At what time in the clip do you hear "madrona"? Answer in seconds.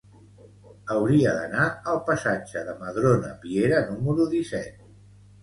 2.81-3.31